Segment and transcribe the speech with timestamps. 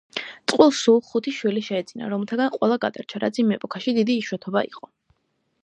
[0.51, 4.91] წყვილს სულ ხუთი შვილი შეეძინა, რომელთაგან ყველა გადარჩა, რაც იმ ეპოქაში დიდი იშვიათობა იყო.